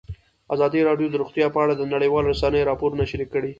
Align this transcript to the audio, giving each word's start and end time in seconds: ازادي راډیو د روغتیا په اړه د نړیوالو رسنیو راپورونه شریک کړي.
ازادي 0.55 0.79
راډیو 0.89 1.07
د 1.11 1.15
روغتیا 1.21 1.47
په 1.55 1.59
اړه 1.63 1.73
د 1.77 1.83
نړیوالو 1.93 2.31
رسنیو 2.33 2.67
راپورونه 2.69 3.03
شریک 3.11 3.29
کړي. 3.35 3.49